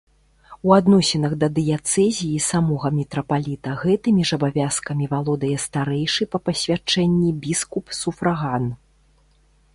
У 0.69 0.71
адносінах 0.77 1.33
да 1.43 1.47
дыяцэзіі 1.57 2.41
самога 2.45 2.91
мітрапаліта 2.99 3.75
гэтымі 3.83 4.21
ж 4.31 4.41
абавязкамі 4.41 5.05
валодае 5.13 5.53
старэйшы 5.67 6.23
па 6.33 6.39
пасвячэнні 6.49 7.29
біскуп-суфраган. 7.47 8.65